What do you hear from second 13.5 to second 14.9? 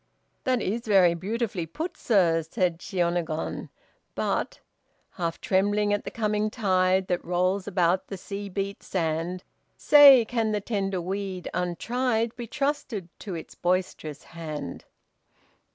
boisterous hand?"